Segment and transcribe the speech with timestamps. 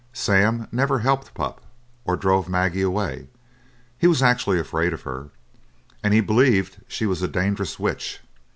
[0.13, 1.61] Sam never helped Pup,
[2.05, 3.27] or drove Maggie away;
[3.99, 5.29] he was actually afraid of her,
[6.03, 8.19] and believed she was a dangerous witch.